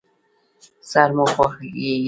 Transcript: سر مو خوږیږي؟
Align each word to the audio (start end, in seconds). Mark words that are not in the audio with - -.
سر 0.91 1.09
مو 1.15 1.25
خوږیږي؟ 1.35 1.93